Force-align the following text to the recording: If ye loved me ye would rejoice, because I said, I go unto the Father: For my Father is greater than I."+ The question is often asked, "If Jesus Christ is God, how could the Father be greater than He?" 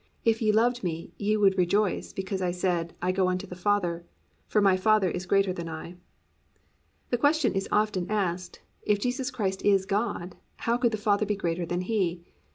If 0.25 0.41
ye 0.41 0.51
loved 0.51 0.83
me 0.83 1.13
ye 1.19 1.37
would 1.37 1.59
rejoice, 1.59 2.11
because 2.11 2.41
I 2.41 2.49
said, 2.49 2.95
I 3.03 3.11
go 3.11 3.29
unto 3.29 3.45
the 3.45 3.55
Father: 3.55 4.03
For 4.47 4.59
my 4.59 4.75
Father 4.75 5.11
is 5.11 5.27
greater 5.27 5.53
than 5.53 5.69
I."+ 5.69 5.95
The 7.11 7.19
question 7.19 7.53
is 7.53 7.69
often 7.71 8.09
asked, 8.09 8.61
"If 8.81 8.99
Jesus 8.99 9.29
Christ 9.29 9.61
is 9.63 9.85
God, 9.85 10.37
how 10.55 10.75
could 10.77 10.91
the 10.91 10.97
Father 10.97 11.27
be 11.27 11.35
greater 11.35 11.67
than 11.67 11.81
He?" 11.81 12.23